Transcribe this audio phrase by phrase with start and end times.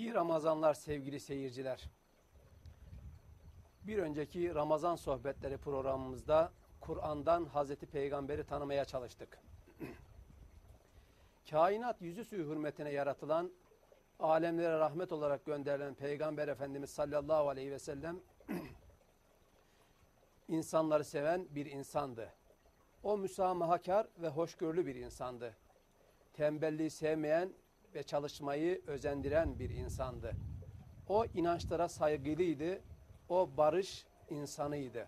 [0.00, 1.90] İyi Ramazanlar sevgili seyirciler.
[3.82, 9.38] Bir önceki Ramazan sohbetleri programımızda Kur'an'dan Hazreti Peygamber'i tanımaya çalıştık.
[11.50, 13.50] Kainat yüzüsü hürmetine yaratılan,
[14.18, 18.20] alemlere rahmet olarak gönderilen Peygamber Efendimiz sallallahu aleyhi ve sellem
[20.48, 22.32] insanları seven bir insandı.
[23.02, 25.56] O müsamahakar ve hoşgörülü bir insandı.
[26.32, 27.52] Tembelliği sevmeyen
[27.94, 30.32] ve çalışmayı özendiren bir insandı.
[31.08, 32.80] O inançlara saygılıydı,
[33.28, 35.06] o barış insanıydı.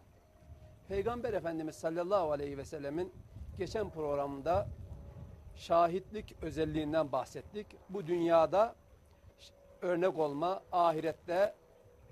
[0.88, 3.12] Peygamber Efendimiz sallallahu aleyhi ve sellemin
[3.58, 4.68] geçen programında
[5.55, 7.66] şahitlik özelliğinden bahsettik.
[7.88, 8.74] Bu dünyada
[9.83, 11.55] örnek olma, ahirette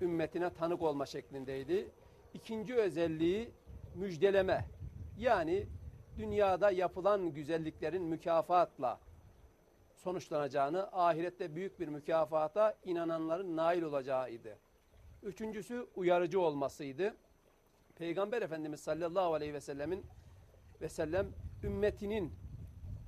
[0.01, 1.91] ümmetine tanık olma şeklindeydi.
[2.33, 3.51] İkinci özelliği
[3.95, 4.65] müjdeleme.
[5.17, 5.67] Yani
[6.17, 8.99] dünyada yapılan güzelliklerin mükafatla
[10.01, 14.57] sonuçlanacağını, ahirette büyük bir mükafata inananların nail olacağıydı.
[15.23, 17.15] Üçüncüsü uyarıcı olmasıydı.
[17.95, 20.05] Peygamber Efendimiz sallallahu aleyhi ve sellemin
[20.81, 21.27] ve sellem
[21.63, 22.33] ümmetinin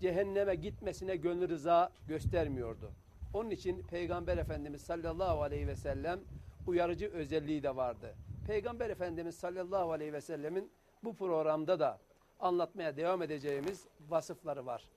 [0.02, 2.92] cehenneme gitmesine gönül rıza göstermiyordu.
[3.34, 6.20] Onun için Peygamber Efendimiz sallallahu aleyhi ve sellem
[6.68, 8.16] uyarıcı özelliği de vardı.
[8.48, 10.72] Peygamber Efendimiz sallallahu aleyhi ve sellemin
[11.04, 12.00] bu programda da
[12.40, 14.90] anlatmaya devam edeceğimiz vasıfları var.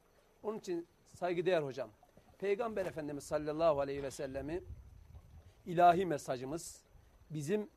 [0.43, 0.87] Onun için
[1.17, 1.91] saygıdeğer hocam,
[2.39, 4.63] Peygamber Efendimiz sallallahu aleyhi ve sellemi
[5.67, 6.83] ilahi mesajımız,
[7.31, 7.71] bizim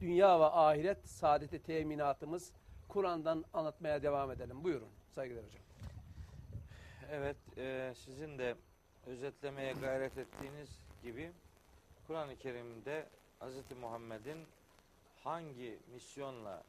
[0.00, 2.52] dünya ve ahiret saadeti teminatımız
[2.88, 4.64] Kur'an'dan anlatmaya devam edelim.
[4.64, 5.62] Buyurun saygıdeğer hocam.
[7.10, 8.54] Evet, e, sizin de
[9.06, 10.68] özetlemeye gayret ettiğiniz
[11.02, 11.32] gibi
[12.06, 13.06] Kur'an-ı Kerim'de
[13.40, 13.76] Hz.
[13.80, 14.38] Muhammed'in
[15.24, 16.62] hangi misyonla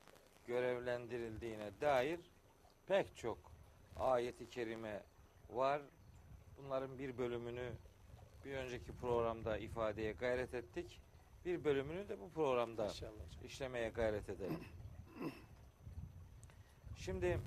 [0.48, 2.20] görevlendirildiğine dair
[2.88, 3.38] pek çok
[3.98, 5.04] ayeti kerime
[5.50, 5.82] var.
[6.58, 7.72] Bunların bir bölümünü
[8.46, 11.02] bir önceki programda ifadeye gayret ettik.
[11.46, 13.46] Bir bölümünü de bu programda İnşallah hocam.
[13.46, 14.60] işlemeye gayret edelim.
[16.98, 17.40] Şimdi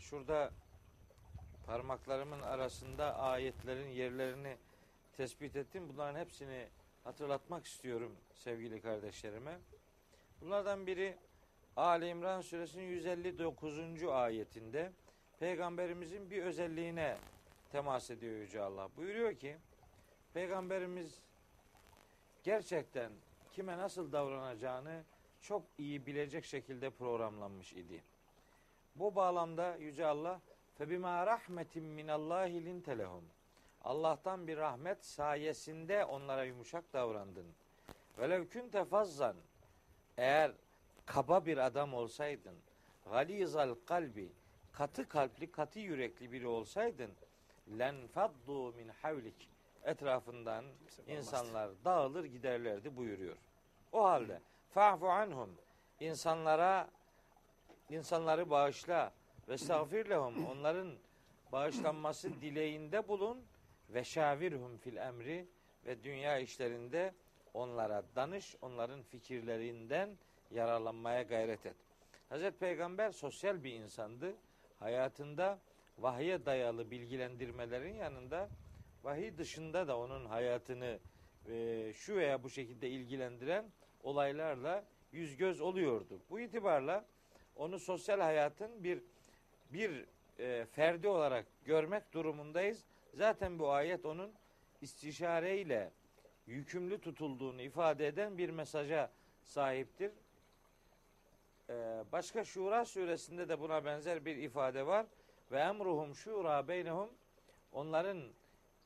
[0.00, 0.50] şurada
[1.66, 4.56] parmaklarımın arasında ayetlerin yerlerini
[5.16, 5.88] tespit ettim.
[5.88, 6.68] Bunların hepsini
[7.04, 9.58] hatırlatmak istiyorum sevgili kardeşlerime.
[10.40, 11.16] Bunlardan biri
[11.76, 13.78] Ali İmran suresinin 159.
[14.04, 14.92] ayetinde
[15.40, 17.16] peygamberimizin bir özelliğine
[17.72, 18.88] temas ediyor Yüce Allah.
[18.96, 19.56] Buyuruyor ki
[20.34, 21.20] peygamberimiz
[22.44, 23.12] gerçekten
[23.52, 25.04] kime nasıl davranacağını
[25.40, 28.02] çok iyi bilecek şekilde programlanmış idi.
[28.94, 30.40] Bu bağlamda Yüce Allah
[30.78, 33.24] febima rahmetin minallahi lintelehum
[33.84, 37.46] Allah'tan bir rahmet sayesinde onlara yumuşak davrandın.
[38.18, 39.36] Velev kunte fazzan
[40.16, 40.52] eğer
[41.06, 42.56] kaba bir adam olsaydın,
[43.10, 44.32] galizal kalbi,
[44.72, 47.10] katı kalpli, katı yürekli biri olsaydın,
[47.78, 49.50] len faddu min havlik.
[49.84, 50.64] Etrafından
[51.06, 53.36] insanlar dağılır giderlerdi buyuruyor.
[53.92, 54.40] O halde
[54.70, 55.50] fa'fu anhum.
[56.00, 56.88] İnsanlara
[57.90, 59.12] insanları bağışla.
[59.48, 60.46] Ve estağfir lehum.
[60.46, 60.94] Onların
[61.52, 63.44] bağışlanması dileğinde bulun.
[63.90, 65.48] Ve şavirhum fil emri.
[65.86, 67.14] Ve dünya işlerinde
[67.54, 70.18] onlara danış, onların fikirlerinden
[70.50, 71.76] yararlanmaya gayret et.
[72.28, 74.36] Hazreti Peygamber sosyal bir insandı.
[74.78, 75.58] Hayatında
[75.98, 78.48] vahye dayalı bilgilendirmelerin yanında
[79.04, 80.98] vahiy dışında da onun hayatını
[81.48, 83.64] e, şu veya bu şekilde ilgilendiren
[84.02, 86.20] olaylarla yüz göz oluyordu.
[86.30, 87.04] Bu itibarla
[87.56, 89.02] onu sosyal hayatın bir
[89.70, 90.04] bir
[90.38, 92.84] e, ferdi olarak görmek durumundayız.
[93.14, 94.32] Zaten bu ayet onun
[94.80, 95.90] istişareyle
[96.46, 99.10] yükümlü tutulduğunu ifade eden bir mesaja
[99.42, 100.12] sahiptir.
[101.70, 105.06] Ee, başka Şura suresinde de buna benzer bir ifade var.
[105.51, 107.09] Ve emruhum şura beynehum
[107.71, 108.23] onların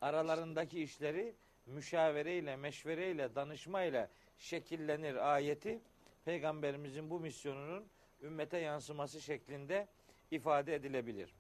[0.01, 1.35] aralarındaki işleri
[1.65, 5.79] müşavereyle, meşvereyle, danışmayla şekillenir ayeti
[6.25, 7.87] peygamberimizin bu misyonunun
[8.21, 9.87] ümmete yansıması şeklinde
[10.31, 11.35] ifade edilebilir.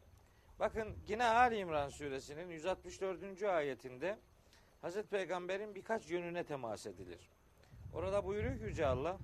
[0.59, 3.43] Bakın yine Ali İmran suresinin 164.
[3.43, 4.17] ayetinde
[4.81, 7.29] Hazreti Peygamber'in birkaç yönüne temas edilir.
[7.93, 9.17] Orada buyuruyor ki Yüce Allah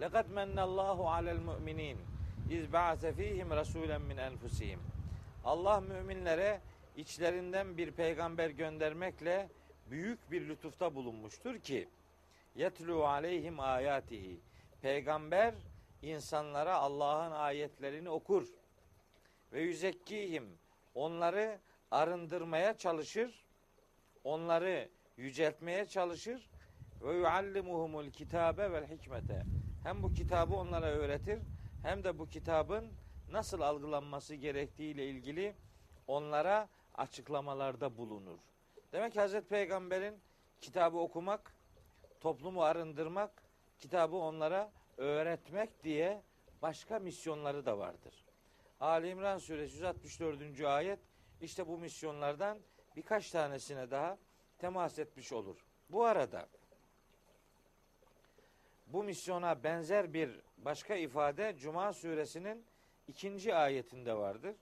[0.00, 1.96] لَقَدْ مَنَّ اللّٰهُ عَلَى الْمُؤْمِنِينَ
[2.49, 4.79] iz ba'se fihim rasulen min enfusihim.
[5.43, 6.61] Allah müminlere
[6.95, 9.49] içlerinden bir peygamber göndermekle
[9.89, 11.87] büyük bir lütufta bulunmuştur ki
[12.55, 14.39] yetlu aleyhim ayatihi.
[14.81, 15.53] Peygamber
[16.01, 18.47] insanlara Allah'ın ayetlerini okur
[19.53, 20.57] ve yüzekkihim
[20.95, 21.59] onları
[21.91, 23.45] arındırmaya çalışır,
[24.23, 26.49] onları yüceltmeye çalışır
[27.01, 29.43] ve yuallimuhumul kitabe vel hikmete.
[29.83, 31.39] Hem bu kitabı onlara öğretir
[31.83, 32.91] hem de bu kitabın
[33.31, 35.55] nasıl algılanması gerektiği ile ilgili
[36.07, 38.39] onlara açıklamalarda bulunur.
[38.91, 40.19] Demek ki Hazreti Peygamber'in
[40.61, 41.53] kitabı okumak,
[42.21, 43.43] toplumu arındırmak,
[43.79, 46.21] kitabı onlara öğretmek diye
[46.61, 48.25] başka misyonları da vardır.
[48.79, 50.61] Ali İmran suresi 164.
[50.61, 50.99] ayet
[51.41, 52.57] işte bu misyonlardan
[52.95, 54.17] birkaç tanesine daha
[54.57, 55.65] temas etmiş olur.
[55.89, 56.47] Bu arada
[58.87, 62.65] bu misyona benzer bir başka ifade Cuma suresinin
[63.07, 64.55] ikinci ayetinde vardır.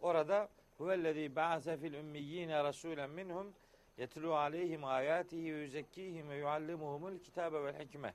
[0.00, 3.54] Orada huvellezî ba'ase fil ümmiyyîne rasûlen minhum
[3.98, 8.14] yetlû aleyhim âyâtihi ve yüzekkîhim ve yuallimuhumul kitâbe vel hikme.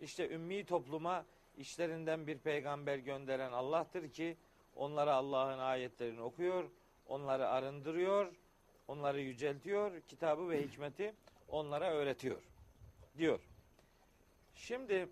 [0.00, 1.24] İşte ümmi topluma
[1.56, 4.36] işlerinden bir peygamber gönderen Allah'tır ki
[4.76, 6.70] onlara Allah'ın ayetlerini okuyor,
[7.08, 8.32] onları arındırıyor,
[8.88, 11.14] onları yüceltiyor, kitabı ve hikmeti
[11.48, 12.42] onlara öğretiyor
[13.18, 13.40] diyor.
[14.56, 15.08] Şimdi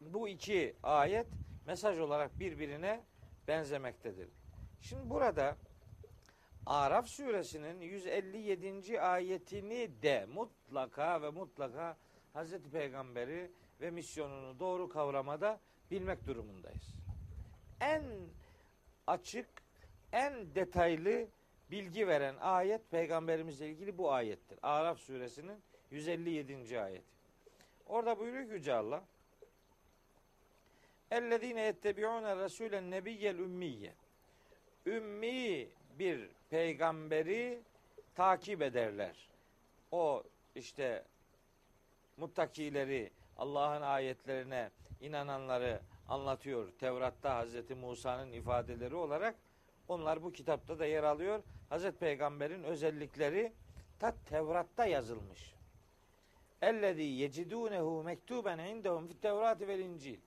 [0.00, 1.26] bu iki ayet
[1.66, 3.04] mesaj olarak birbirine
[3.48, 4.28] benzemektedir.
[4.80, 5.56] Şimdi burada
[6.66, 9.00] Araf suresinin 157.
[9.00, 11.96] ayetini de mutlaka ve mutlaka
[12.32, 13.50] Hazreti Peygamberi
[13.80, 15.60] ve misyonunu doğru kavramada
[15.90, 16.94] bilmek durumundayız.
[17.80, 18.02] En
[19.06, 19.48] açık,
[20.12, 21.28] en detaylı
[21.70, 24.58] bilgi veren ayet peygamberimizle ilgili bu ayettir.
[24.62, 26.80] Araf suresinin 157.
[26.80, 27.17] ayeti.
[27.87, 29.03] Orada buyuruyor ki Yüce Allah
[31.11, 33.91] اَلَّذ۪ينَ يَتَّبِعُونَ رَسُولَ النَّبِيَّ الْاُمِّيَّ
[34.85, 35.67] Ümmi
[35.99, 37.59] bir peygamberi
[38.15, 39.29] takip ederler.
[39.91, 40.23] O
[40.55, 41.03] işte
[42.17, 44.69] muttakileri, Allah'ın ayetlerine
[45.01, 46.71] inananları anlatıyor.
[46.79, 49.35] Tevrat'ta Hazreti Musa'nın ifadeleri olarak
[49.87, 51.43] onlar bu kitapta da yer alıyor.
[51.69, 53.53] Hazreti Peygamber'in özellikleri
[53.99, 55.53] ta Tevrat'ta yazılmış.
[56.62, 60.18] Ellezî yecidûnehu mektuben indehum fit tevrati vel incil.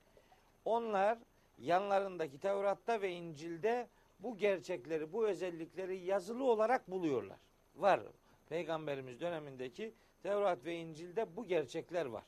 [0.65, 1.17] Onlar
[1.57, 3.87] yanlarındaki Tevrat'ta ve İncil'de
[4.19, 7.37] bu gerçekleri, bu özellikleri yazılı olarak buluyorlar.
[7.75, 8.01] Var.
[8.49, 9.93] Peygamberimiz dönemindeki
[10.23, 12.23] Tevrat ve İncil'de bu gerçekler var.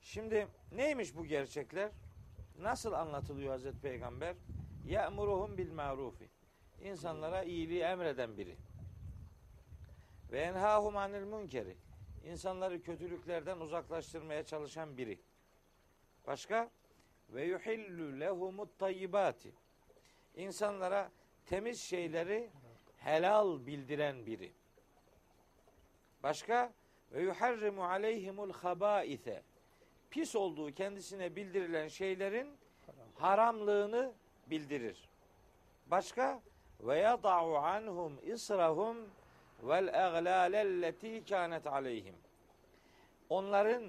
[0.00, 1.90] Şimdi neymiş bu gerçekler?
[2.60, 4.36] Nasıl anlatılıyor Hazreti Peygamber?
[4.86, 6.28] Ya'muruhum bil marufi.
[6.82, 8.56] İnsanlara iyiliği emreden biri.
[10.32, 11.76] Ve enhahum anil münkeri.
[12.24, 15.18] İnsanları kötülüklerden uzaklaştırmaya çalışan biri.
[16.26, 16.70] Başka?
[17.30, 19.52] Ve yuhillu lehumut tayyibati.
[20.36, 21.10] İnsanlara
[21.46, 22.50] temiz şeyleri
[22.96, 24.52] helal bildiren biri.
[26.22, 26.72] Başka?
[27.12, 29.42] Ve yuharrimu aleyhimul habaise.
[30.10, 32.58] Pis olduğu kendisine bildirilen şeylerin
[33.14, 34.12] haramlığını
[34.46, 35.08] bildirir.
[35.86, 36.40] Başka?
[36.80, 38.96] Ve yada'u anhum israhum
[39.68, 42.14] vel eglâlelleti kânet aleyhim.
[43.28, 43.84] Onların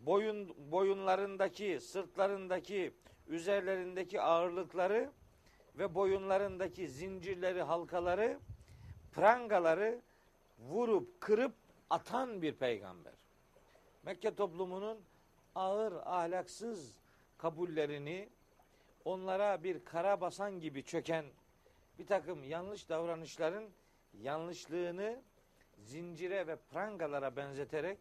[0.00, 2.92] boyun boyunlarındaki, sırtlarındaki,
[3.28, 5.10] üzerlerindeki ağırlıkları
[5.78, 8.38] ve boyunlarındaki zincirleri, halkaları,
[9.12, 10.00] prangaları
[10.58, 11.52] vurup kırıp
[11.90, 13.14] atan bir peygamber.
[14.02, 14.98] Mekke toplumunun
[15.54, 16.94] ağır, ahlaksız
[17.38, 18.28] kabullerini
[19.04, 21.24] onlara bir kara basan gibi çöken
[21.98, 23.64] bir takım yanlış davranışların
[24.14, 25.22] yanlışlığını
[25.78, 27.98] zincire ve prangalara benzeterek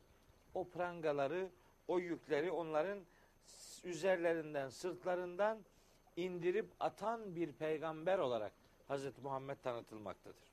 [0.54, 1.50] o prangaları,
[1.88, 3.00] o yükleri onların
[3.84, 5.60] üzerlerinden, sırtlarından
[6.16, 8.52] indirip atan bir peygamber olarak
[8.88, 10.48] Hazreti Muhammed tanıtılmaktadır.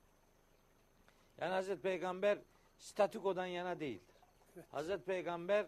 [1.41, 2.39] Yani Hazreti Peygamber
[2.79, 4.15] statikodan yana değildir.
[4.71, 5.67] Hazreti Peygamber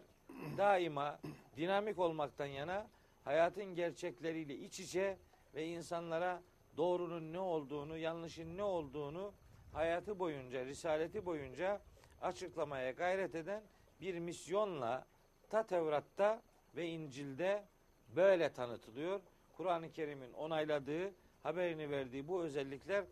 [0.57, 1.19] daima
[1.57, 2.87] dinamik olmaktan yana
[3.23, 5.17] hayatın gerçekleriyle iç içe
[5.55, 6.41] ve insanlara
[6.77, 9.33] doğrunun ne olduğunu, yanlışın ne olduğunu
[9.73, 11.81] hayatı boyunca, risaleti boyunca
[12.21, 13.63] açıklamaya gayret eden
[14.01, 15.05] bir misyonla
[15.49, 16.41] ta Tevrat'ta
[16.75, 17.63] ve İncil'de
[18.15, 19.21] böyle tanıtılıyor.
[19.57, 23.05] Kur'an-ı Kerim'in onayladığı, haberini verdiği bu özellikler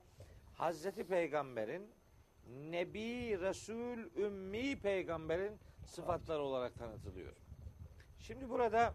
[0.53, 1.91] Hazreti Peygamber'in
[2.69, 7.33] Nebi, Resul, Ümmi Peygamber'in sıfatları olarak tanıtılıyor.
[8.19, 8.93] Şimdi burada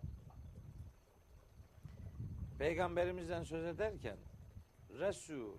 [2.59, 4.17] Peygamberimizden söz ederken
[4.99, 5.59] Resul,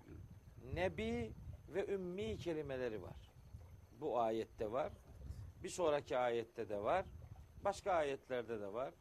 [0.74, 1.32] Nebi
[1.74, 3.32] ve Ümmi kelimeleri var.
[4.00, 4.92] Bu ayette var.
[5.62, 7.06] Bir sonraki ayette de var.
[7.64, 8.94] Başka ayetlerde de var.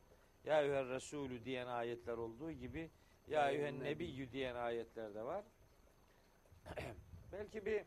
[0.45, 2.91] Ya eyyüher Resulü diyen ayetler olduğu gibi
[3.27, 5.45] Ya eyyühen Nebiyyü diyen ayetler de var.
[7.31, 7.83] Belki bir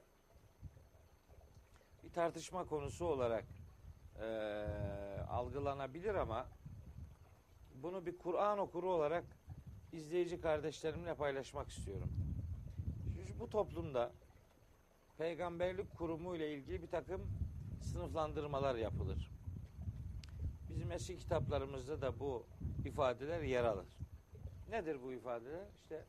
[2.04, 3.44] bir tartışma konusu olarak
[4.20, 4.26] e,
[5.28, 6.48] algılanabilir ama
[7.74, 9.24] bunu bir Kur'an okuru olarak
[9.92, 12.10] izleyici kardeşlerimle paylaşmak istiyorum.
[13.38, 14.12] Bu toplumda
[15.18, 17.30] peygamberlik kurumu ile ilgili bir takım
[17.82, 19.30] sınıflandırmalar yapılır.
[20.68, 22.46] Bizim eski kitaplarımızda da bu
[22.84, 23.86] ifadeler yer alır.
[24.70, 25.66] Nedir bu ifadeler?
[25.76, 26.04] İşte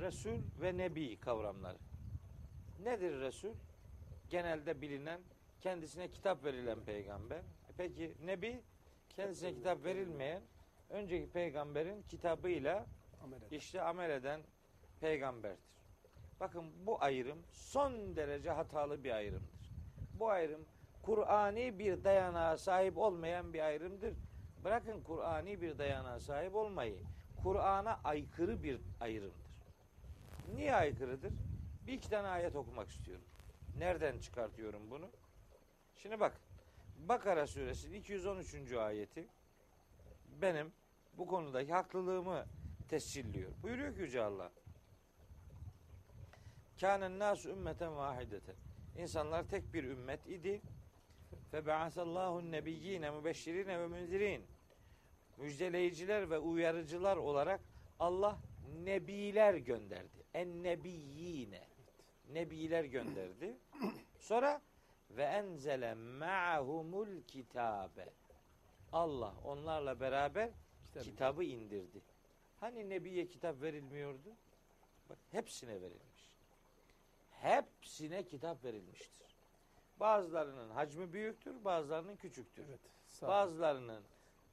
[0.00, 1.78] Resul ve Nebi kavramları.
[2.82, 3.54] Nedir Resul?
[4.30, 5.20] Genelde bilinen
[5.60, 7.38] kendisine kitap verilen peygamber.
[7.38, 8.60] E Peki Nebi
[9.08, 10.42] kendisine kitap verilmeyen
[10.90, 12.86] önceki peygamberin kitabıyla
[13.22, 14.40] Amel işte amel eden
[15.00, 15.72] peygamberdir.
[16.40, 19.70] Bakın bu ayrım son derece hatalı bir ayrımdır.
[20.14, 20.64] Bu ayrım
[21.02, 24.14] Kur'ani bir dayanağa sahip olmayan bir ayrımdır.
[24.64, 26.98] Bırakın Kur'ani bir dayanağa sahip olmayı.
[27.42, 29.58] Kur'an'a aykırı bir ayrımdır.
[30.54, 31.32] Niye aykırıdır?
[31.86, 33.24] Bir iki tane ayet okumak istiyorum.
[33.78, 35.06] Nereden çıkartıyorum bunu?
[35.94, 36.40] Şimdi bak.
[37.08, 38.72] Bakara suresi 213.
[38.72, 39.28] ayeti
[40.42, 40.72] benim
[41.18, 42.44] bu konudaki haklılığımı
[42.88, 43.50] tescilliyor.
[43.62, 44.50] Buyuruyor ki Yüce Allah.
[46.82, 48.54] Kânen nâsu ümmeten vahideten.
[48.96, 50.62] İnsanlar tek bir ümmet idi.
[51.50, 54.44] Fe ba'asallahu nebiyyine mübeşşirine ve münzirin.
[55.36, 57.60] Müjdeleyiciler ve uyarıcılar olarak
[57.98, 58.38] Allah
[58.84, 60.24] nebiler gönderdi.
[60.34, 61.68] En nebiyyine.
[62.32, 63.56] Nebiler gönderdi.
[64.18, 64.62] Sonra
[65.10, 68.08] ve enzele ma'humul kitabe.
[68.92, 70.50] Allah onlarla beraber
[71.02, 71.44] Kitabı.
[71.44, 72.02] indirdi.
[72.60, 74.36] Hani Nebiye kitap verilmiyordu?
[75.10, 76.11] Bak hepsine verilmiş.
[77.42, 79.36] Hepsine kitap verilmiştir.
[80.00, 82.64] Bazılarının hacmi büyüktür, bazılarının küçüktür.
[82.68, 82.80] Evet.
[83.22, 84.02] Bazılarının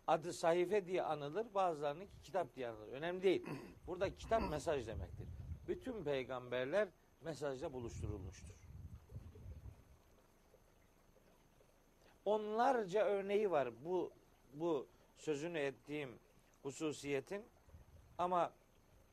[0.07, 2.87] adı sahife diye anılır, bazılarının kitap diye anılır.
[2.87, 3.45] Önemli değil.
[3.87, 5.27] Burada kitap mesaj demektir.
[5.67, 6.87] Bütün peygamberler
[7.21, 8.55] mesajla buluşturulmuştur.
[12.25, 14.11] Onlarca örneği var bu
[14.53, 16.19] bu sözünü ettiğim
[16.63, 17.45] hususiyetin
[18.17, 18.53] ama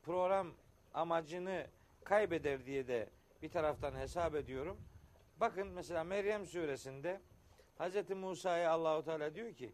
[0.03, 0.53] program
[0.93, 1.67] amacını
[2.03, 3.09] kaybeder diye de
[3.41, 4.77] bir taraftan hesap ediyorum.
[5.39, 7.21] Bakın mesela Meryem suresinde
[7.79, 8.09] Hz.
[8.09, 9.73] Musa'ya Allahu Teala diyor ki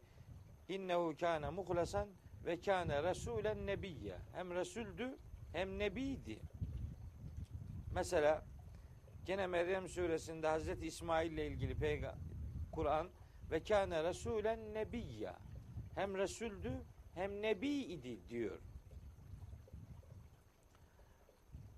[0.67, 2.09] innehu kana muhlasan
[2.45, 4.17] ve kana rasulen nebiyya.
[4.33, 5.17] Hem resuldü
[5.53, 6.39] hem nebiydi.
[7.91, 8.45] Mesela
[9.25, 10.83] gene Meryem suresinde Hz.
[10.83, 11.81] İsmail ile ilgili
[12.71, 13.09] Kur'an
[13.51, 15.39] ve kana rasulen nebiyya.
[15.95, 16.71] Hem resuldü
[17.13, 18.59] hem nebi idi diyor.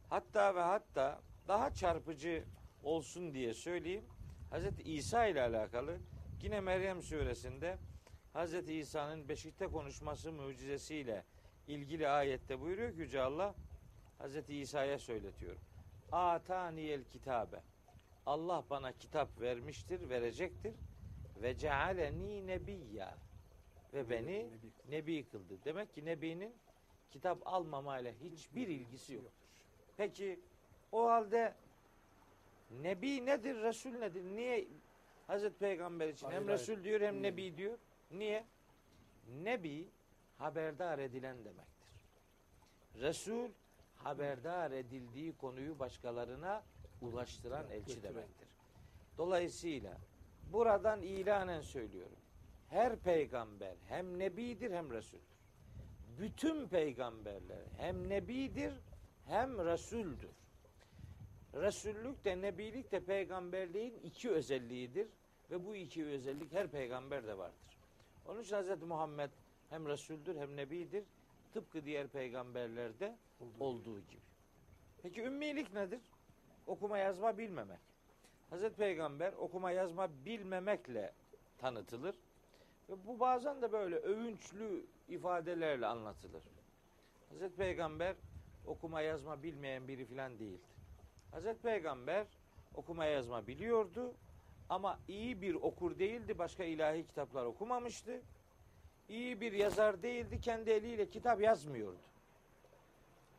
[0.10, 2.44] Hatta ve hatta daha çarpıcı
[2.84, 4.06] olsun diye söyleyeyim.
[4.52, 4.80] Hz.
[4.86, 5.98] İsa ile alakalı
[6.42, 7.78] yine Meryem suresinde
[8.34, 8.70] Hz.
[8.70, 11.26] İsa'nın beşikte konuşması mucizesiyle
[11.68, 13.56] ilgili ayette buyuruyor ki Yüce Allah
[14.20, 14.50] Hz.
[14.50, 15.56] İsa'ya söyletiyor.
[16.12, 17.62] Ataniyel kitabe.
[18.26, 20.74] Allah bana kitap vermiştir, verecektir.
[21.42, 23.18] Ve cealeni nebiyya.
[23.94, 24.50] Ve beni
[24.90, 25.30] Nebi.
[25.30, 25.58] kıldı.
[25.66, 26.56] Demek ki nebinin
[27.12, 29.32] kitap almamayla hiçbir ilgisi yok.
[29.98, 30.40] Peki
[30.92, 31.54] o halde
[32.82, 34.24] nebi nedir, resul nedir?
[34.24, 34.68] Niye
[35.28, 36.60] Hazreti Peygamber için Hayır, hem hayır.
[36.60, 37.24] resul diyor hem Hmm.
[37.24, 37.78] nebi diyor?
[38.12, 38.46] Niye?
[39.44, 39.88] Nebi
[40.38, 41.94] haberdar edilen demektir.
[42.96, 43.50] Resul
[43.96, 46.64] haberdar edildiği konuyu başkalarına
[47.02, 48.48] ulaştıran elçi demektir.
[49.18, 49.98] Dolayısıyla
[50.54, 52.18] buradan ilanen söylüyorum.
[52.70, 55.36] Her peygamber hem nebidir hem resuldür.
[56.20, 58.74] Bütün peygamberler hem nebidir
[59.28, 60.30] hem resuldür.
[61.56, 65.08] Resullük de nebilik de peygamberliğin iki özelliğidir
[65.52, 67.78] ve bu iki özellik her peygamberde vardır.
[68.28, 68.82] Onun için Hz.
[68.82, 69.30] Muhammed
[69.70, 71.04] hem resuldür hem nebidir.
[71.54, 74.22] Tıpkı diğer peygamberlerde Olduğu olduğu gibi.
[75.04, 76.02] Peki ümmilik nedir?
[76.68, 77.80] Okuma yazma bilmemek.
[78.50, 81.14] Hazreti Peygamber okuma yazma bilmemekle
[81.58, 82.16] tanıtılır.
[82.90, 86.44] Ve bu bazen de böyle övünçlü ifadelerle anlatılır.
[87.30, 88.16] Hazreti Peygamber
[88.66, 90.75] okuma yazma bilmeyen biri filan değildi.
[91.36, 92.26] Hazreti Peygamber
[92.76, 94.14] okuma yazma biliyordu
[94.70, 96.38] ama iyi bir okur değildi.
[96.38, 98.22] Başka ilahi kitaplar okumamıştı.
[99.10, 100.40] İyi bir yazar değildi.
[100.42, 101.98] Kendi eliyle kitap yazmıyordu.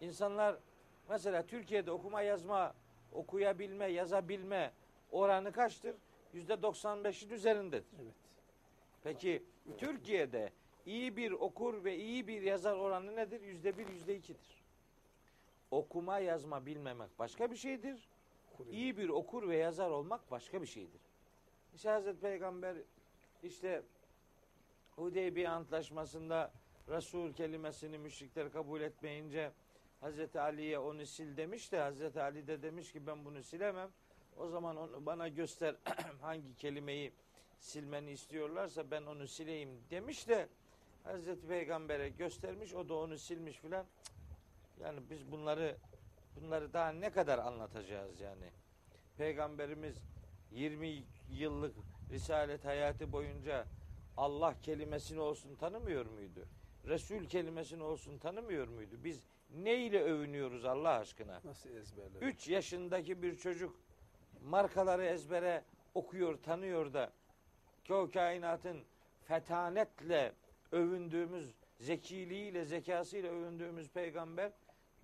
[0.00, 0.56] İnsanlar
[1.08, 2.74] mesela Türkiye'de okuma yazma,
[3.12, 4.72] okuyabilme, yazabilme
[5.10, 5.94] oranı kaçtır?
[6.32, 7.86] Yüzde 95'in üzerindedir.
[8.02, 8.14] Evet.
[9.02, 9.42] Peki
[9.78, 10.52] Türkiye'de
[10.86, 13.40] iyi bir okur ve iyi bir yazar oranı nedir?
[13.40, 14.66] Yüzde bir, yüzde ikidir.
[15.70, 18.08] Okuma yazma bilmemek başka bir şeydir.
[18.70, 21.00] İyi bir okur ve yazar olmak başka bir şeydir.
[21.74, 22.76] İşte Hazreti Peygamber
[23.42, 23.82] işte
[24.96, 26.52] Hudeybiye Antlaşması'nda
[26.88, 29.52] Resul kelimesini müşrikler kabul etmeyince
[30.00, 33.90] Hazreti Ali'ye onu sil demiş de Hazreti Ali de demiş ki ben bunu silemem.
[34.36, 35.74] O zaman onu bana göster
[36.20, 37.12] hangi kelimeyi
[37.58, 40.48] silmeni istiyorlarsa ben onu sileyim demiş de
[41.04, 43.86] Hazreti Peygamber'e göstermiş o da onu silmiş filan.
[44.80, 45.76] Yani biz bunları
[46.36, 48.50] bunları daha ne kadar anlatacağız yani.
[49.16, 49.96] Peygamberimiz
[50.50, 51.76] 20 yıllık
[52.10, 53.66] risalet hayatı boyunca
[54.16, 56.48] Allah kelimesini olsun tanımıyor muydu?
[56.86, 58.96] Resul kelimesini olsun tanımıyor muydu?
[59.04, 59.22] Biz
[59.54, 61.40] ne ile övünüyoruz Allah aşkına?
[61.44, 62.22] Nasıl ezberler?
[62.22, 63.80] 3 yaşındaki bir çocuk
[64.44, 65.64] markaları ezbere
[65.94, 67.12] okuyor, tanıyor da
[67.90, 68.84] o kainatın
[69.22, 70.32] fetanetle
[70.72, 74.52] övündüğümüz, zekiliğiyle, zekasıyla övündüğümüz peygamber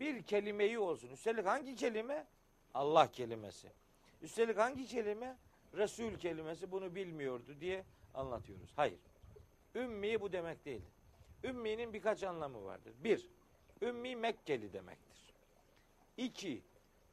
[0.02, 1.08] bir kelimeyi olsun.
[1.08, 2.26] Üstelik hangi kelime?
[2.74, 3.68] Allah kelimesi.
[4.22, 5.36] Üstelik hangi kelime?
[5.74, 8.72] Resul kelimesi bunu bilmiyordu diye anlatıyoruz.
[8.76, 8.98] Hayır.
[9.74, 10.82] Ümmi bu demek değil.
[11.44, 12.92] Ümminin birkaç anlamı vardır.
[13.04, 13.28] Bir,
[13.82, 15.18] ümmi Mekkeli demektir.
[16.16, 16.62] İki,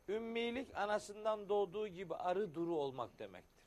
[0.10, 3.66] ümmilik anasından doğduğu gibi arı duru olmak demektir.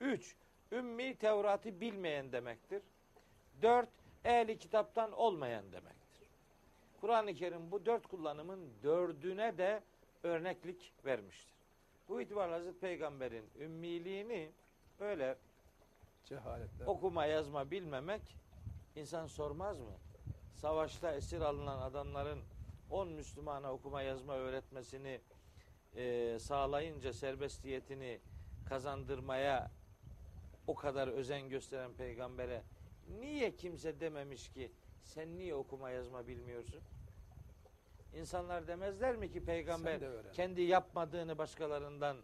[0.00, 0.36] Üç,
[0.72, 2.82] ümmi Tevrat'ı bilmeyen demektir.
[3.62, 3.88] Dört,
[4.24, 5.93] ehli kitaptan olmayan demektir.
[7.04, 9.82] Kur'an-ı Kerim bu dört kullanımın dördüne de
[10.22, 11.54] örneklik vermiştir.
[12.08, 14.52] Bu itibarla Hazreti Peygamber'in ümmiliğini
[15.00, 15.36] böyle
[16.24, 16.84] Cehaletle.
[16.86, 18.36] okuma yazma bilmemek
[18.96, 19.98] insan sormaz mı?
[20.54, 22.40] Savaşta esir alınan adamların
[22.90, 25.20] 10 Müslümana okuma yazma öğretmesini
[25.96, 28.20] e, sağlayınca serbestiyetini
[28.68, 29.70] kazandırmaya
[30.66, 32.62] o kadar özen gösteren peygambere
[33.20, 36.80] niye kimse dememiş ki sen niye okuma yazma bilmiyorsun?
[38.14, 40.00] İnsanlar demezler mi ki peygamber
[40.32, 42.16] kendi yapmadığını başkalarından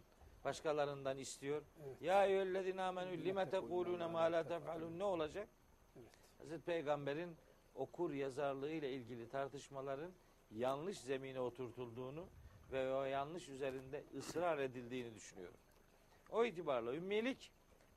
[0.45, 1.61] başkalarından istiyor?
[1.85, 2.01] Evet.
[2.01, 5.47] Ya eyyühellezine amenü Lime tekulune ma la tef'alun ne olacak?
[5.95, 6.09] Evet.
[6.37, 7.35] Hazreti Peygamber'in
[7.75, 10.11] okur yazarlığı ile ilgili tartışmaların
[10.51, 12.25] yanlış zemine oturtulduğunu
[12.71, 15.59] ve o yanlış üzerinde ısrar edildiğini düşünüyorum.
[16.31, 17.51] O itibarla ümmilik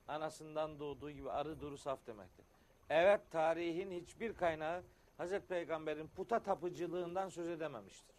[0.09, 2.45] anasından doğduğu gibi arı duru saf demektir.
[2.91, 4.83] Evet tarihin hiçbir kaynağı
[5.19, 8.17] Hazreti Peygamber'in puta tapıcılığından söz edememiştir.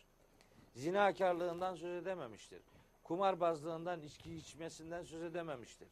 [0.74, 2.62] Zinakarlığından söz edememiştir.
[3.04, 5.88] Kumarbazlığından, içki içmesinden söz edememiştir.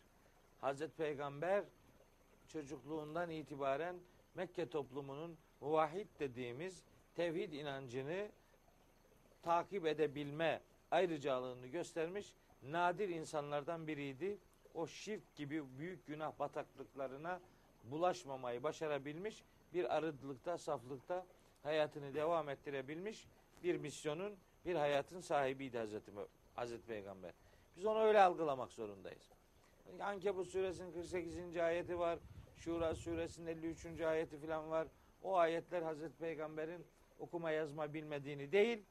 [0.62, 1.64] Hazreti Peygamber
[2.48, 3.96] çocukluğundan itibaren
[4.36, 6.84] Mekke toplumunun muvahhid dediğimiz
[7.16, 8.30] tevhid inancını
[9.42, 10.62] takip edebilme
[10.92, 14.38] ayrıcalığını göstermiş nadir insanlardan biriydi.
[14.74, 17.40] O şirk gibi büyük günah bataklıklarına
[17.84, 21.26] bulaşmamayı başarabilmiş, bir arıdılıkta, saflıkta
[21.64, 23.28] hayatını devam ettirebilmiş
[23.64, 24.34] bir misyonun,
[24.66, 26.12] bir hayatın sahibiydi Hazreti,
[26.56, 27.32] Hazreti Peygamber.
[27.78, 29.32] Biz onu öyle algılamak zorundayız.
[30.00, 31.58] Ankebut suresinin 48.
[31.58, 32.20] ayeti var.
[32.58, 34.02] Şura suresinin 53.
[34.02, 34.88] ayeti falan var.
[35.24, 36.86] O ayetler Hazreti Peygamber'in
[37.20, 38.84] okuma yazma bilmediğini değil,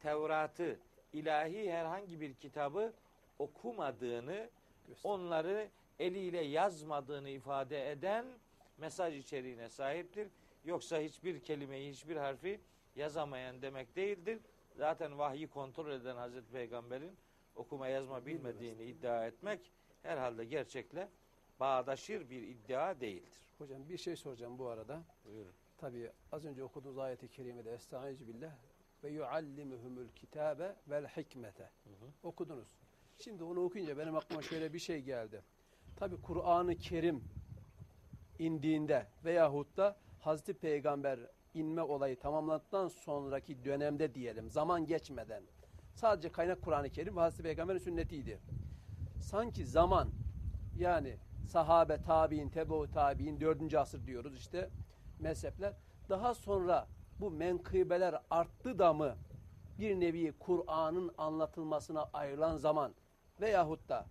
[0.00, 0.78] Tevrat'ı,
[1.12, 2.92] ilahi herhangi bir kitabı
[3.38, 4.50] okumadığını,
[5.04, 8.26] onları eliyle yazmadığını ifade eden
[8.82, 10.28] mesaj içeriğine sahiptir.
[10.64, 12.60] Yoksa hiçbir kelimeyi, hiçbir harfi
[12.96, 14.38] yazamayan demek değildir.
[14.76, 17.16] Zaten vahyi kontrol eden Hazreti Peygamber'in
[17.54, 21.08] okuma yazma bilmediğini iddia etmek herhalde gerçekle
[21.60, 23.42] bağdaşır bir iddia değildir.
[23.58, 25.02] Hocam bir şey soracağım bu arada.
[25.24, 25.52] Buyurun.
[25.78, 28.52] Tabii az önce okuduğunuz ayeti kerimede Estaizu billah
[29.04, 31.70] ve yuallimuhumul kitabe vel hikmete.
[32.22, 32.68] Okudunuz.
[33.18, 35.42] Şimdi onu okuyunca benim aklıma şöyle bir şey geldi.
[35.96, 37.24] Tabii Kur'an-ı Kerim
[38.46, 41.18] indiğinde veyahut da Hazreti Peygamber
[41.54, 45.42] inme olayı tamamlandıktan sonraki dönemde diyelim zaman geçmeden
[45.94, 48.38] sadece kaynak Kur'an-ı Kerim ve Hazreti Peygamber'in sünnetiydi.
[49.20, 50.08] Sanki zaman
[50.78, 54.70] yani sahabe, tabi'in, tebeu tabi'in, dördüncü asır diyoruz işte
[55.18, 55.72] mezhepler.
[56.08, 56.86] Daha sonra
[57.20, 59.16] bu menkıbeler arttı da mı
[59.78, 62.94] bir nevi Kur'an'ın anlatılmasına ayrılan zaman
[63.40, 64.06] veyahut da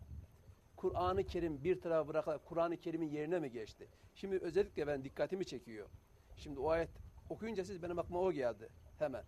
[0.81, 3.87] Kur'an-ı Kerim bir tarafa bırakarak Kur'an-ı Kerim'in yerine mi geçti?
[4.15, 5.89] Şimdi özellikle ben dikkatimi çekiyor.
[6.37, 6.89] Şimdi o ayet
[7.29, 9.23] okuyunca siz benim aklıma o geldi hemen.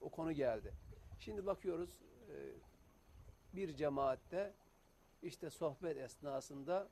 [0.00, 0.72] O konu geldi.
[1.18, 2.34] Şimdi bakıyoruz e,
[3.56, 4.52] bir cemaatte
[5.22, 6.88] işte sohbet esnasında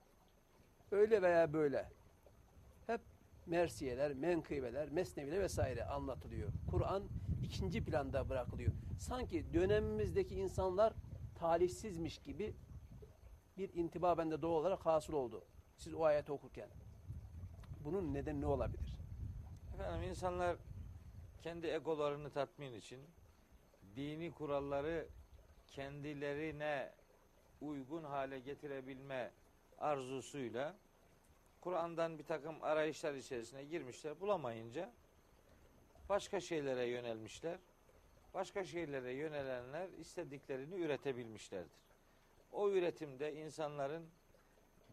[0.90, 1.88] öyle veya böyle
[2.86, 3.00] hep
[3.46, 6.48] mersiyeler, menkıbeler, mesneviler vesaire anlatılıyor.
[6.70, 7.02] Kur'an
[7.42, 8.72] ikinci planda bırakılıyor.
[8.98, 10.92] Sanki dönemimizdeki insanlar
[11.34, 12.54] talihsizmiş gibi
[13.58, 15.44] bir intiba bende doğal olarak hasıl oldu.
[15.76, 16.68] Siz o ayeti okurken.
[17.84, 18.98] Bunun nedeni ne olabilir?
[19.74, 20.56] Efendim insanlar
[21.42, 23.00] kendi egolarını tatmin için
[23.96, 25.08] dini kuralları
[25.66, 26.92] kendilerine
[27.60, 29.30] uygun hale getirebilme
[29.78, 30.76] arzusuyla
[31.60, 34.20] Kur'an'dan bir takım arayışlar içerisine girmişler.
[34.20, 34.92] Bulamayınca
[36.08, 37.58] başka şeylere yönelmişler.
[38.34, 41.84] Başka şeylere yönelenler istediklerini üretebilmişlerdir.
[42.54, 44.06] O üretimde insanların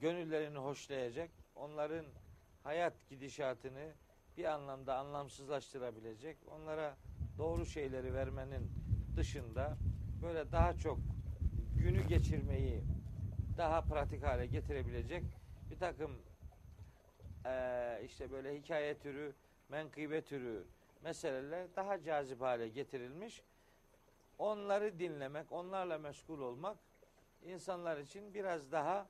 [0.02, 2.06] gönüllerini hoşlayacak, onların
[2.63, 3.91] hayat gidişatını
[4.38, 6.95] bir anlamda anlamsızlaştırabilecek, onlara
[7.38, 8.71] doğru şeyleri vermenin
[9.15, 9.78] dışında
[10.21, 11.00] böyle daha çok
[11.78, 12.84] günü geçirmeyi
[13.58, 15.24] daha pratik hale getirebilecek
[15.71, 16.12] bir takım
[17.45, 19.34] eee, işte böyle hikaye türü,
[19.69, 20.63] menkıbe türü
[21.04, 23.41] meseleler daha cazip hale getirilmiş.
[24.38, 26.78] Onları dinlemek, onlarla meşgul olmak
[27.45, 29.08] insanlar için biraz daha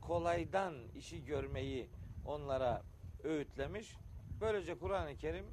[0.00, 1.90] kolaydan işi görmeyi
[2.26, 2.82] onlara
[3.24, 3.96] öğütlemiş.
[4.40, 5.46] Böylece Kur'an-ı Kerim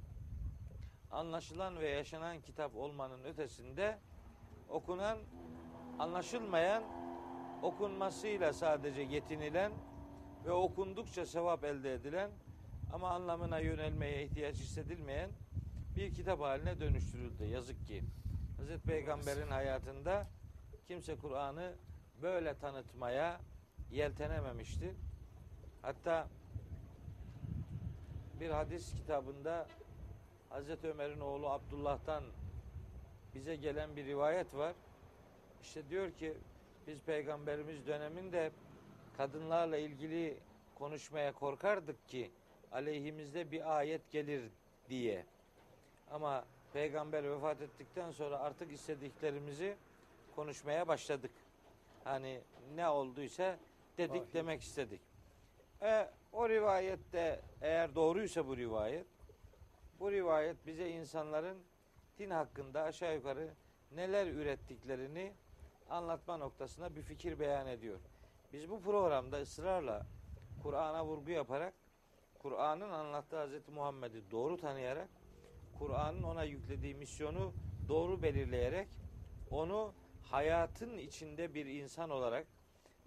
[1.12, 3.98] anlaşılan ve yaşanan kitap olmanın ötesinde
[4.70, 5.18] okunan,
[6.00, 6.84] anlaşılmayan,
[7.62, 9.72] okunmasıyla sadece yetinilen
[10.46, 12.32] ve okundukça sevap elde edilen
[12.94, 15.30] ama anlamına yönelmeye ihtiyaç hissedilmeyen
[15.96, 17.46] bir kitap haline dönüştürüldü.
[17.46, 18.04] Yazık ki.
[18.58, 20.28] Hazreti Peygamber'in hayatında
[20.92, 21.74] kimse Kur'an'ı
[22.22, 23.40] böyle tanıtmaya
[23.92, 24.96] yeltenememişti.
[25.82, 26.28] Hatta
[28.40, 29.68] bir hadis kitabında
[30.50, 32.24] Hazreti Ömer'in oğlu Abdullah'tan
[33.36, 34.74] bize gelen bir rivayet var.
[35.62, 36.34] İşte diyor ki
[36.88, 38.52] biz peygamberimiz döneminde
[39.18, 40.38] kadınlarla ilgili
[40.76, 42.32] konuşmaya korkardık ki
[42.72, 44.44] aleyhimizde bir ayet gelir
[44.90, 45.26] diye.
[46.12, 49.78] Ama peygamber vefat ettikten sonra artık istediklerimizi
[50.36, 51.32] konuşmaya başladık.
[52.04, 52.42] Hani
[52.76, 53.58] ne olduysa
[53.98, 54.34] dedik Vahiy.
[54.34, 55.02] demek istedik.
[55.82, 59.08] E, o rivayette eğer doğruysa bu rivayet
[60.00, 61.58] bu rivayet bize insanların
[62.20, 63.50] din hakkında aşağı yukarı
[63.92, 65.34] neler ürettiklerini
[65.90, 68.00] anlatma noktasında bir fikir beyan ediyor.
[68.54, 70.06] Biz bu programda ısrarla
[70.64, 71.74] Kur'an'a vurgu yaparak
[72.40, 73.70] Kur'an'ın anlattığı Hz.
[73.70, 75.10] Muhammed'i doğru tanıyarak
[75.80, 77.54] Kur'an'ın ona yüklediği misyonu
[77.88, 78.88] doğru belirleyerek
[79.52, 79.94] onu
[80.32, 82.48] hayatın içinde bir insan olarak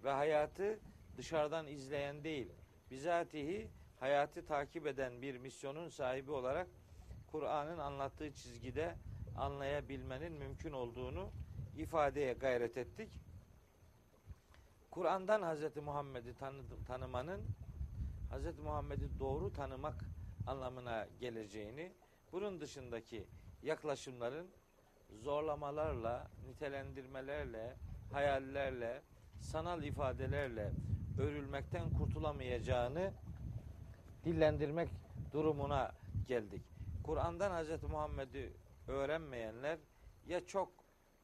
[0.03, 0.79] ve hayatı
[1.17, 2.51] dışarıdan izleyen değil,
[2.91, 3.67] bizatihi
[3.99, 6.67] hayatı takip eden bir misyonun sahibi olarak
[7.31, 8.95] Kur'an'ın anlattığı çizgide
[9.37, 11.29] anlayabilmenin mümkün olduğunu
[11.77, 13.09] ifadeye gayret ettik.
[14.91, 15.77] Kur'an'dan Hz.
[15.77, 17.41] Muhammed'i tanı- tanımanın
[18.31, 18.59] Hz.
[18.59, 20.05] Muhammed'i doğru tanımak
[20.47, 21.91] anlamına geleceğini,
[22.31, 23.27] bunun dışındaki
[23.63, 24.47] yaklaşımların
[25.09, 27.75] zorlamalarla, nitelendirmelerle,
[28.11, 29.01] hayallerle,
[29.41, 30.71] sanal ifadelerle
[31.19, 33.13] örülmekten kurtulamayacağını
[34.25, 34.89] dillendirmek
[35.33, 35.91] durumuna
[36.27, 36.61] geldik.
[37.03, 37.83] Kur'an'dan Hz.
[37.83, 38.53] Muhammed'i
[38.87, 39.79] öğrenmeyenler
[40.27, 40.71] ya çok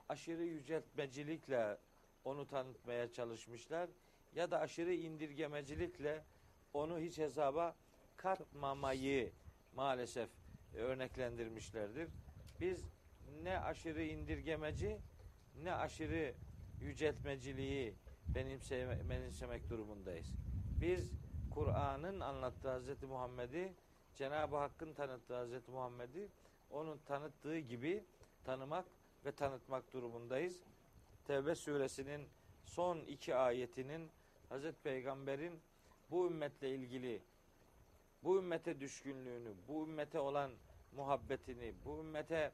[0.09, 1.77] aşırı yüceltmecilikle
[2.25, 3.89] onu tanıtmaya çalışmışlar
[4.35, 6.23] ya da aşırı indirgemecilikle
[6.73, 7.75] onu hiç hesaba
[8.17, 9.31] katmamayı
[9.75, 10.29] maalesef
[10.75, 12.09] örneklendirmişlerdir.
[12.59, 12.85] Biz
[13.43, 14.97] ne aşırı indirgemeci
[15.63, 16.33] ne aşırı
[16.81, 17.95] yüceltmeciliği
[18.27, 20.33] benimseme, benimsemek durumundayız.
[20.81, 21.11] Biz
[21.51, 23.03] Kur'an'ın anlattığı Hz.
[23.03, 23.73] Muhammed'i
[24.15, 25.67] Cenab-ı Hakk'ın tanıttığı Hz.
[25.69, 26.29] Muhammed'i
[26.69, 28.03] onun tanıttığı gibi
[28.43, 28.85] tanımak
[29.25, 30.59] ve tanıtmak durumundayız.
[31.27, 32.27] Tevbe suresinin
[32.63, 34.09] son iki ayetinin
[34.49, 34.71] Hz.
[34.83, 35.59] Peygamber'in
[36.11, 37.21] bu ümmetle ilgili
[38.23, 40.51] bu ümmete düşkünlüğünü, bu ümmete olan
[40.95, 42.51] muhabbetini, bu ümmete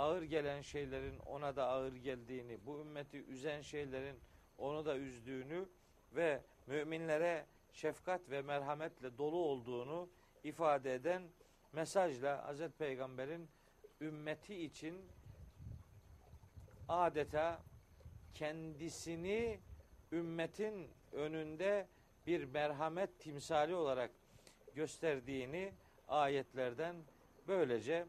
[0.00, 4.16] ağır gelen şeylerin ona da ağır geldiğini, bu ümmeti üzen şeylerin
[4.58, 5.68] onu da üzdüğünü
[6.12, 10.08] ve müminlere şefkat ve merhametle dolu olduğunu
[10.44, 11.22] ifade eden
[11.72, 13.48] mesajla Hazreti Peygamber'in
[14.00, 15.00] ümmeti için
[16.88, 17.62] adeta
[18.34, 19.60] kendisini
[20.12, 21.86] ümmetin önünde
[22.26, 24.10] bir merhamet timsali olarak
[24.74, 25.72] gösterdiğini
[26.08, 26.96] ayetlerden
[27.48, 28.06] böylece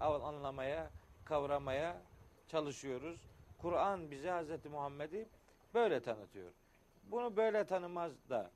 [0.00, 0.90] anlamaya,
[1.30, 2.02] kavramaya
[2.48, 3.20] çalışıyoruz.
[3.58, 4.66] Kur'an bize Hz.
[4.66, 5.28] Muhammed'i
[5.74, 6.52] böyle tanıtıyor.
[7.04, 8.50] Bunu böyle tanımaz da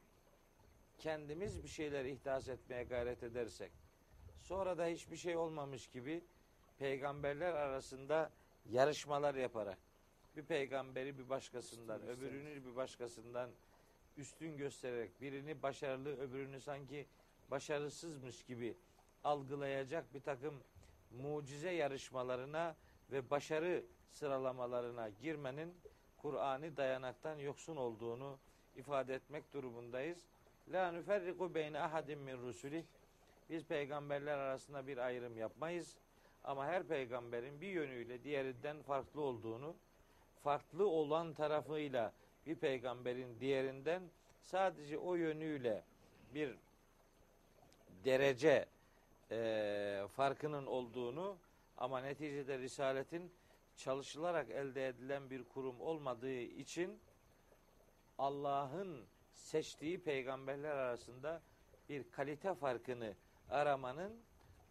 [0.99, 3.73] kendimiz bir şeyler ihdas etmeye gayret edersek
[4.41, 6.25] sonra da hiçbir şey olmamış gibi
[6.79, 8.31] peygamberler arasında
[8.71, 9.79] yarışmalar yaparak
[10.37, 12.33] bir peygamberi bir başkasından, Üstün göstererek.
[12.33, 13.51] öbürünü bir başkasından
[14.17, 17.07] üstün göstererek birini başarılı, öbürünü sanki
[17.51, 18.77] başarısızmış gibi
[19.25, 20.55] algılayacak bir takım
[21.23, 22.77] mucize yarışmalarına
[23.13, 25.75] ve başarı sıralamalarına girmenin
[26.17, 28.39] Kur'an'ı dayanaktan yoksun olduğunu
[28.77, 30.19] ifade etmek durumundayız.
[30.73, 32.85] La nüferriku beyne ahadim min rusuli.
[33.51, 35.97] Biz peygamberler arasında bir ayrım yapmayız.
[36.45, 39.77] Ama her peygamberin bir yönüyle diğerinden farklı olduğunu,
[40.43, 42.13] farklı olan tarafıyla
[42.47, 44.03] bir peygamberin diğerinden
[44.43, 45.83] sadece o yönüyle
[46.35, 46.55] bir
[48.05, 48.67] derece
[49.31, 51.37] e, farkının olduğunu
[51.77, 53.33] ama neticede risaletin
[53.77, 56.99] çalışılarak elde edilen bir kurum olmadığı için
[58.19, 61.43] Allah'ın seçtiği peygamberler arasında
[61.89, 63.15] bir kalite farkını
[63.51, 64.21] aramanın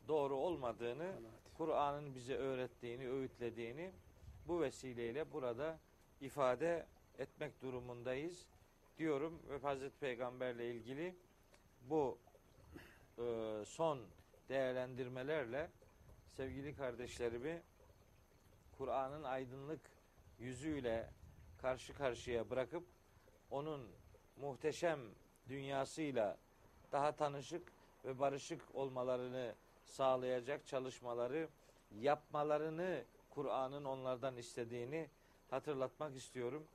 [0.07, 1.13] doğru olmadığını.
[1.57, 3.91] Kur'an'ın bize öğrettiğini, öğütlediğini
[4.47, 5.79] bu vesileyle burada
[6.21, 6.85] ifade
[7.17, 8.47] etmek durumundayız
[8.97, 11.15] diyorum ve Hazreti Peygamberle ilgili
[11.89, 12.17] bu
[13.17, 13.23] e,
[13.65, 13.99] son
[14.49, 15.69] değerlendirmelerle
[16.27, 17.61] sevgili kardeşlerimi
[18.77, 19.81] Kur'an'ın aydınlık
[20.39, 21.09] yüzüyle
[21.57, 22.83] karşı karşıya bırakıp
[23.51, 23.87] onun
[24.37, 24.99] muhteşem
[25.49, 26.37] dünyasıyla
[26.91, 27.71] daha tanışık
[28.05, 31.47] ve barışık olmalarını sağlayacak çalışmaları
[31.91, 35.09] yapmalarını Kur'an'ın onlardan istediğini
[35.49, 36.67] hatırlatmak istiyorum.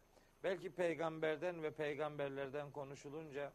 [0.44, 3.52] Belki peygamberden ve peygamberlerden konuşulunca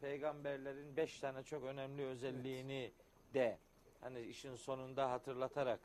[0.00, 2.92] peygamberlerin beş tane çok önemli özelliğini
[3.36, 3.58] de
[4.00, 5.80] hani işin sonunda hatırlatarak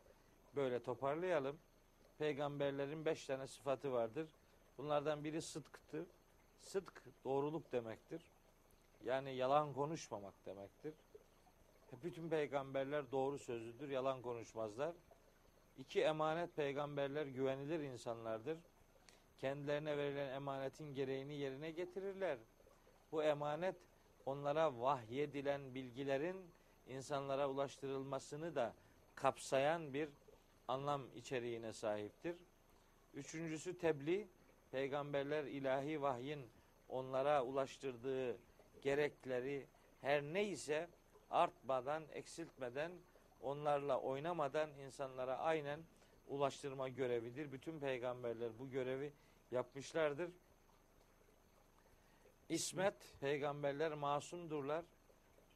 [0.56, 1.60] böyle toparlayalım.
[2.18, 4.30] Peygamberlerin beş tane sıfatı vardır.
[4.78, 6.08] Bunlardan biri sıdktır.
[6.60, 8.22] Sıdk doğruluk demektir.
[9.04, 10.94] Yani yalan konuşmamak demektir.
[12.04, 14.96] Bütün peygamberler doğru sözlüdür, yalan konuşmazlar.
[15.78, 18.58] İki emanet peygamberler güvenilir insanlardır.
[19.40, 22.38] Kendilerine verilen emanetin gereğini yerine getirirler.
[23.12, 23.76] Bu emanet
[24.26, 26.52] onlara vahyedilen bilgilerin
[26.88, 28.74] insanlara ulaştırılmasını da
[29.16, 30.10] kapsayan bir
[30.68, 32.36] anlam içeriğine sahiptir.
[33.14, 34.28] Üçüncüsü tebliğ.
[34.72, 36.50] Peygamberler ilahi vahyin
[36.90, 38.38] onlara ulaştırdığı
[38.82, 39.68] gerekleri
[40.02, 40.90] her neyse
[41.30, 42.92] artmadan, eksiltmeden,
[43.42, 45.80] onlarla oynamadan insanlara aynen
[46.28, 47.52] ulaştırma görevidir.
[47.52, 49.14] Bütün peygamberler bu görevi
[49.52, 50.32] yapmışlardır.
[52.50, 54.86] İsmet, peygamberler masumdurlar.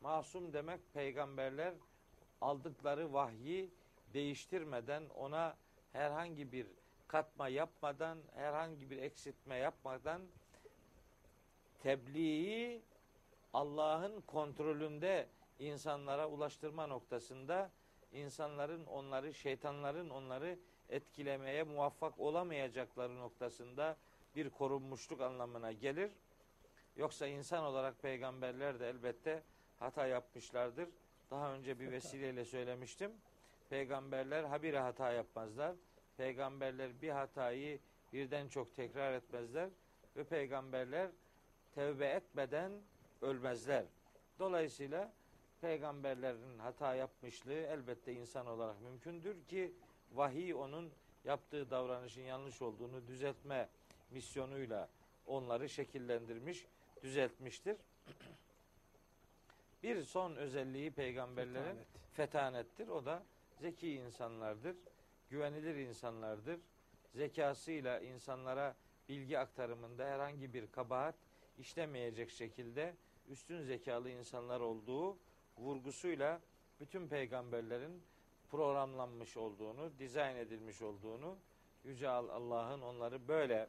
[0.02, 1.74] Masum demek peygamberler
[2.42, 3.72] aldıkları vahyi
[4.14, 5.58] değiştirmeden, ona
[5.92, 6.68] herhangi bir
[7.08, 10.22] katma yapmadan, herhangi bir eksiltme yapmadan
[11.84, 12.82] tebliği
[13.54, 15.28] Allah'ın kontrolünde
[15.60, 17.72] insanlara ulaştırma noktasında
[18.12, 23.98] insanların onları, şeytanların onları etkilemeye muvaffak olamayacakları noktasında
[24.36, 26.12] bir korunmuşluk anlamına gelir.
[26.96, 29.44] Yoksa insan olarak peygamberler de elbette
[29.80, 30.90] hata yapmışlardır.
[31.32, 33.12] Daha önce bir vesileyle söylemiştim.
[33.70, 35.76] Peygamberler habire hata yapmazlar.
[36.18, 37.80] Peygamberler bir hatayı
[38.14, 39.70] birden çok tekrar etmezler
[40.16, 41.12] ve peygamberler
[41.76, 42.72] tevbe etmeden
[43.22, 43.86] ölmezler.
[44.40, 45.14] Dolayısıyla
[45.62, 49.74] peygamberlerin hata yapmışlığı elbette insan olarak mümkündür ki
[50.14, 50.92] vahiy onun
[51.26, 53.70] yaptığı davranışın yanlış olduğunu düzeltme
[54.12, 54.90] misyonuyla
[55.28, 56.66] onları şekillendirmiş,
[57.04, 57.78] düzeltmiştir.
[59.86, 61.88] Bir son özelliği peygamberlerin Fetanet.
[62.14, 62.88] fetanettir.
[62.88, 63.24] O da
[63.60, 64.76] zeki insanlardır,
[65.30, 66.60] güvenilir insanlardır.
[67.14, 68.76] Zekasıyla insanlara
[69.10, 71.16] bilgi aktarımında herhangi bir kabahat
[71.58, 72.96] işlemeyecek şekilde
[73.30, 75.18] üstün zekalı insanlar olduğu
[75.58, 76.42] vurgusuyla
[76.80, 78.04] bütün peygamberlerin
[78.52, 81.38] programlanmış olduğunu, dizayn edilmiş olduğunu,
[81.84, 83.68] Yüce Allah'ın onları böyle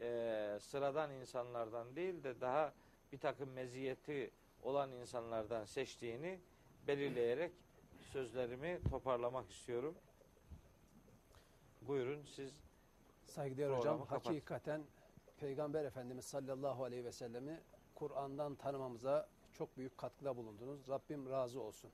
[0.00, 2.72] e, sıradan insanlardan değil de daha
[3.12, 4.30] bir takım meziyeti
[4.62, 6.40] olan insanlardan seçtiğini
[6.86, 7.52] belirleyerek
[8.12, 9.94] sözlerimi toparlamak istiyorum.
[11.82, 12.52] Buyurun siz
[13.24, 14.26] Saygıdeğer hocam kapat.
[14.26, 14.82] hakikaten
[15.40, 17.60] Peygamber Efendimiz sallallahu aleyhi ve sellemi
[17.94, 20.88] Kur'an'dan tanımamıza çok büyük katkıda bulundunuz.
[20.88, 21.90] Rabbim razı olsun.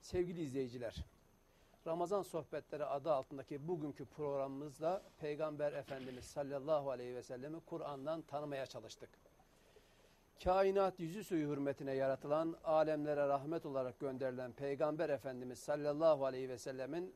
[0.00, 1.04] Sevgili izleyiciler,
[1.86, 9.10] Ramazan Sohbetleri adı altındaki bugünkü programımızda Peygamber Efendimiz sallallahu aleyhi ve sellemi Kur'an'dan tanımaya çalıştık.
[10.44, 17.14] Kainat yüzü suyu hürmetine yaratılan, alemlere rahmet olarak gönderilen Peygamber Efendimiz sallallahu aleyhi ve sellemin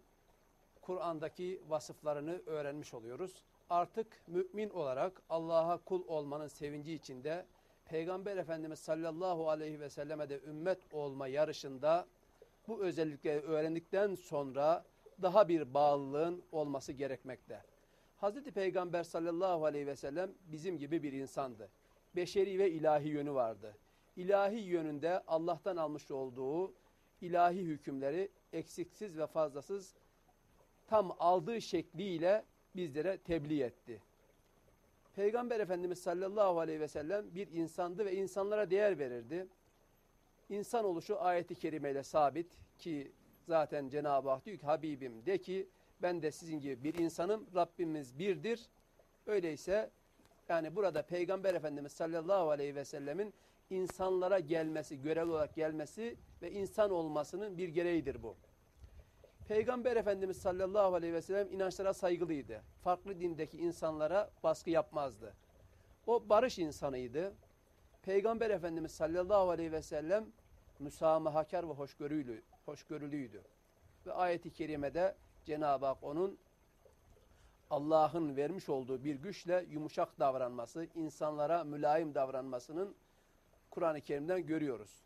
[0.81, 3.45] Kur'an'daki vasıflarını öğrenmiş oluyoruz.
[3.71, 7.47] Artık mümin olarak Allah'a kul olmanın sevinci içinde
[7.87, 12.07] Peygamber Efendimiz sallallahu aleyhi ve selleme de ümmet olma yarışında
[12.69, 14.85] bu özellikleri öğrendikten sonra
[15.23, 17.63] daha bir bağlılığın olması gerekmekte.
[18.17, 21.69] Hazreti Peygamber sallallahu aleyhi ve sellem bizim gibi bir insandı.
[22.16, 23.77] Beşeri ve ilahi yönü vardı.
[24.16, 26.75] İlahi yönünde Allah'tan almış olduğu
[27.20, 29.94] ilahi hükümleri eksiksiz ve fazlasız
[30.87, 32.44] tam aldığı şekliyle
[32.77, 34.03] bizlere tebliğ etti.
[35.16, 39.46] Peygamber Efendimiz sallallahu aleyhi ve sellem bir insandı ve insanlara değer verirdi.
[40.48, 42.46] İnsan oluşu ayeti kerimeyle sabit
[42.79, 43.12] ki
[43.46, 45.68] zaten Cenab-ı Hak diyor ki Habibim de ki
[46.03, 48.68] ben de sizin gibi bir insanım Rabbimiz birdir.
[49.27, 49.90] Öyleyse
[50.53, 53.35] yani burada Peygamber Efendimiz sallallahu aleyhi ve sellemin
[53.71, 58.37] insanlara gelmesi, görevli olarak gelmesi ve insan olmasının bir gereğidir bu.
[59.49, 62.62] Peygamber Efendimiz sallallahu aleyhi ve sellem inançlara saygılıydı.
[62.85, 65.35] Farklı dindeki insanlara baskı yapmazdı.
[66.07, 67.35] O barış insanıydı.
[68.03, 70.27] Peygamber Efendimiz sallallahu aleyhi ve sellem
[70.79, 73.43] müsamahakar ve hoşgörülü, hoşgörülüydü.
[74.07, 76.38] Ve ayeti kerimede Cenab-ı Hak onun
[77.73, 82.95] Allah'ın vermiş olduğu bir güçle yumuşak davranması, insanlara mülayim davranmasının
[83.71, 85.03] Kur'an-ı Kerim'den görüyoruz.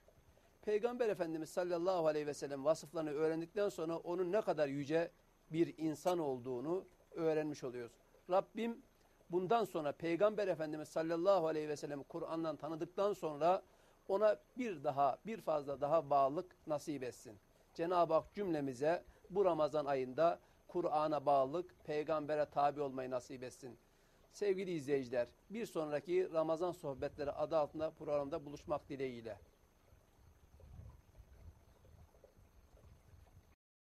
[0.63, 5.11] Peygamber Efendimiz sallallahu aleyhi ve sellem vasıflarını öğrendikten sonra onun ne kadar yüce
[5.53, 7.93] bir insan olduğunu öğrenmiş oluyoruz.
[8.31, 8.83] Rabbim
[9.31, 13.63] bundan sonra Peygamber Efendimiz sallallahu aleyhi ve sellem Kur'an'dan tanıdıktan sonra
[14.09, 17.39] ona bir daha, bir fazla daha bağlılık nasip etsin.
[17.75, 20.41] Cenab-ı Hak cümlemize bu Ramazan ayında
[20.77, 23.79] Kur'an'a bağlılık, peygambere tabi olmayı nasip etsin.
[24.33, 29.39] Sevgili izleyiciler, bir sonraki Ramazan sohbetleri adı altında programda buluşmak dileğiyle.